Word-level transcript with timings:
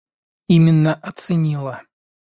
Именно 0.47 0.95
оценила. 0.95 1.83